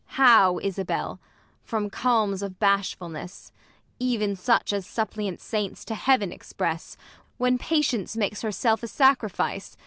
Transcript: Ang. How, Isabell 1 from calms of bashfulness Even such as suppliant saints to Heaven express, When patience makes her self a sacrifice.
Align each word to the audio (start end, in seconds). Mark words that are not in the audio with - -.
Ang. 0.07 0.13
How, 0.15 0.57
Isabell 0.63 1.09
1 1.19 1.19
from 1.61 1.89
calms 1.91 2.41
of 2.41 2.57
bashfulness 2.57 3.51
Even 3.99 4.35
such 4.35 4.73
as 4.73 4.87
suppliant 4.87 5.39
saints 5.39 5.85
to 5.85 5.93
Heaven 5.93 6.31
express, 6.31 6.97
When 7.37 7.59
patience 7.59 8.17
makes 8.17 8.41
her 8.41 8.51
self 8.51 8.81
a 8.81 8.87
sacrifice. 8.87 9.77